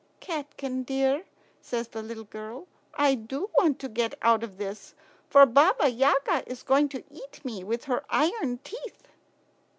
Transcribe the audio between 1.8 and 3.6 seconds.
the little girl, "I do